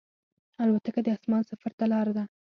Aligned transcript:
الوتکه 0.63 1.01
د 1.03 1.07
اسمان 1.17 1.41
سفر 1.49 1.71
ته 1.79 1.85
لاره 1.91 2.13
ده. 2.17 2.23